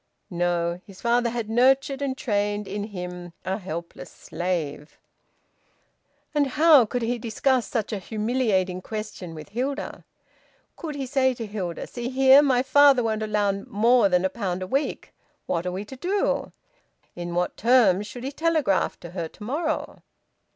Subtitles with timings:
[0.31, 0.81] No!
[0.83, 4.97] His father had nurtured and trained, in him, a helpless slave.
[6.33, 10.03] And how could he discuss such a humiliating question with Hilda?
[10.75, 14.29] Could he say to Hilda: "See here, my father won't allow me more than a
[14.31, 15.13] pound a week.
[15.45, 16.51] What are we to do?"
[17.15, 20.01] In what terms should he telegraph to her to morrow?